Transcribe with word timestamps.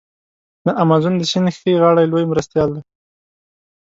د 0.65 0.67
امازون 0.83 1.13
د 1.17 1.23
سیند 1.31 1.47
ښي 1.57 1.71
غاړی 1.81 2.05
لوی 2.11 2.25
مرستیال 2.31 2.69
دی. 2.75 2.81